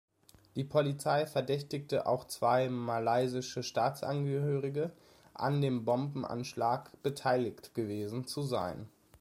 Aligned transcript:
Die 0.55 0.63
Polizei 0.63 1.27
verdächtigte 1.27 2.07
auch 2.07 2.25
zwei 2.25 2.69
malaysische 2.69 3.61
Staatsangehörige, 3.61 4.89
an 5.35 5.61
dem 5.61 5.85
Bombenanschlag 5.85 6.89
beteiligt 7.03 7.75
gewesen 7.75 8.25
zu 8.25 8.41
sein. 8.41 8.87